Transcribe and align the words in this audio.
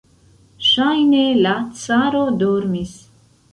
Ŝajne 0.67 1.19
la 1.41 1.53
caro 1.83 2.25
dormis. 2.45 2.99